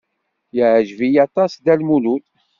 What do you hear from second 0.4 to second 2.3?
Yeɛjeb-iyi aṭas Dda Lmulud.